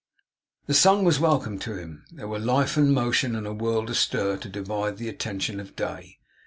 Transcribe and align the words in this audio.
The 0.65 0.73
sun 0.73 1.03
was 1.03 1.19
welcome 1.19 1.59
to 1.59 1.75
him. 1.75 2.05
There 2.11 2.27
were 2.27 2.39
life 2.39 2.75
and 2.75 2.91
motion, 2.91 3.35
and 3.35 3.45
a 3.45 3.53
world 3.53 3.87
astir, 3.87 4.37
to 4.37 4.49
divide 4.49 4.97
the 4.97 5.09
attention 5.09 5.59
of 5.59 5.75
Day. 5.75 6.17